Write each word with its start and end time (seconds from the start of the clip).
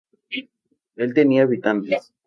En 0.95 1.13
tenía 1.13 1.43
habitantes. 1.43 2.11